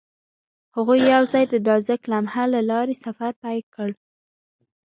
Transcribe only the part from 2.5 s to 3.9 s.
له لارې سفر پیل کړ.